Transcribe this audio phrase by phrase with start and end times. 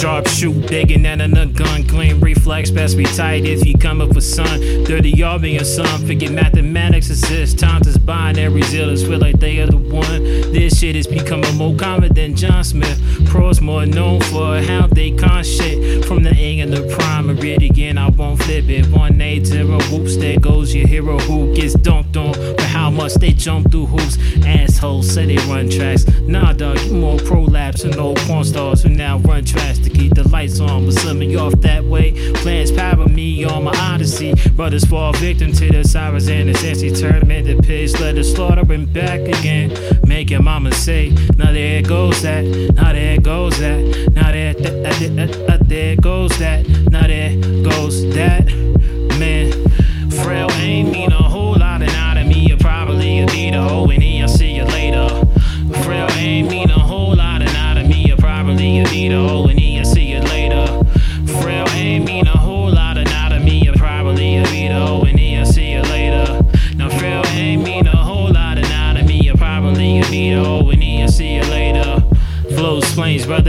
[0.00, 4.86] Bigger than a gun, clean reflex, best be tight if you come up with sun.
[4.86, 7.60] 30 y'all being son, forget mathematics exists.
[7.60, 10.22] Times is binary zealous, feel like they are the one.
[10.52, 12.98] This shit is becoming more common than John Smith.
[13.26, 16.06] Pros more known for how they con shit.
[16.06, 18.86] From the ing and the prime, and read again, I won't flip it.
[18.86, 23.70] 180, whoops, there goes your hero who gets dunked on for how much they jump
[23.70, 24.16] through hoops.
[24.46, 26.06] Assholes say they run tracks.
[26.22, 29.79] Nah, dog, you more prolapse and old porn stars who now run tracks
[30.40, 30.86] lights on.
[30.86, 32.32] But you off that way.
[32.36, 34.32] Plans power me on my odyssey.
[34.56, 38.00] Brothers fall victim to the sirens and the sexy turn into pigs.
[38.00, 39.76] Let the slaughter and back again.
[40.06, 42.44] Make your mama say, now there goes that.
[42.74, 43.80] Now there goes that.
[44.14, 46.66] Now there, that, uh, that, that, uh, that, uh, there goes that.
[46.90, 48.46] Now there goes that.
[49.18, 49.52] Man,
[50.22, 52.46] frail ain't mean a whole lot and out of me.
[52.48, 55.08] You probably need a hoe and I'll see you later.
[55.84, 58.06] Frail ain't mean a whole lot and out of me.
[58.08, 59.49] You probably need a hoe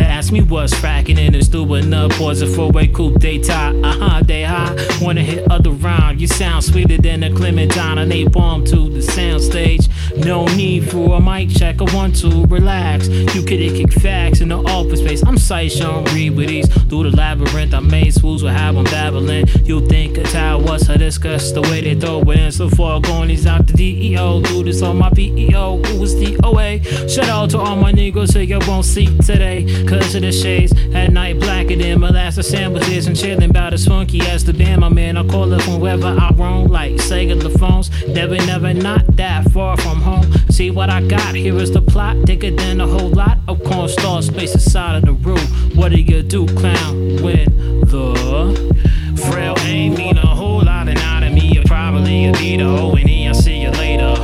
[0.00, 0.12] brother.
[0.12, 3.74] Ask me what's cracking in the stew, up was a four-way coupe they tie.
[3.74, 4.76] Uh-huh, they high.
[5.00, 6.20] Wanna hit other round.
[6.20, 7.98] You sound sweeter than a Clementine.
[7.98, 9.88] I they bomb to the sound stage.
[10.16, 11.80] No need for a mic check.
[11.80, 13.08] I want to relax.
[13.08, 15.22] You could kick facts in the office space.
[15.24, 16.68] I'm sight Sean Reed with these.
[16.88, 19.46] Through the labyrinth, I made swools with how I'm babbling.
[19.64, 22.52] You think a towel was a discuss the way they throw it in.
[22.52, 24.42] So far going, he's out the DEO.
[24.42, 25.82] Do this on my PEO.
[25.82, 26.82] Who was the OA?
[27.08, 29.84] Shout out to all my niggas so you won't see today.
[29.86, 34.20] Cause of the shades at night, blacker than molasses sandwiches and chilling about as funky
[34.22, 34.80] as the band.
[34.80, 34.88] My
[35.20, 37.90] I call her from wherever I roam, like cellular phones.
[38.08, 40.32] Never, never not that far from home.
[40.48, 43.90] See what I got, here is the plot, thicker than a whole lot of corn
[43.90, 45.76] star space inside of the room.
[45.76, 47.44] What do you do, clown, when
[47.80, 51.52] the frail ain't mean a whole lot and out of me?
[51.52, 54.14] You probably a need a O and E, I'll see you later.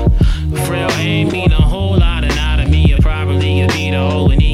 [0.65, 3.99] Frail ain't mean a whole lot and out of me, you probably a need a
[3.99, 4.46] O and E.